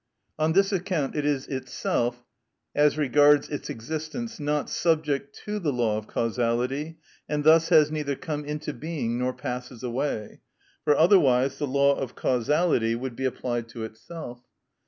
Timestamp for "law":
5.71-5.95, 11.67-11.93